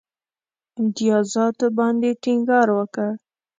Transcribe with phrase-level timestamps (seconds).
[0.79, 3.09] امتیازاتو باندي ټینګار وکړ.